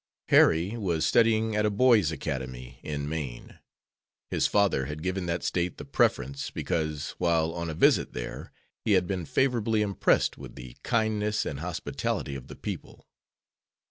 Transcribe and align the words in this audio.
Harry 0.29 0.75
was 0.75 1.05
studying 1.05 1.55
at 1.55 1.63
a 1.63 1.69
boys' 1.69 2.11
academy 2.11 2.79
in 2.81 3.07
Maine. 3.07 3.59
His 4.31 4.47
father 4.47 4.85
had 4.87 5.03
given 5.03 5.27
that 5.27 5.43
State 5.43 5.77
the 5.77 5.85
preference 5.85 6.49
because, 6.49 7.11
while 7.19 7.53
on 7.53 7.69
a 7.69 7.75
visit 7.75 8.13
there, 8.13 8.51
he 8.83 8.93
had 8.93 9.05
been 9.05 9.25
favorably 9.27 9.83
impressed 9.83 10.39
with 10.39 10.55
the 10.55 10.75
kindness 10.81 11.45
and 11.45 11.59
hospitality 11.59 12.33
of 12.33 12.47
the 12.47 12.55
people. 12.55 13.05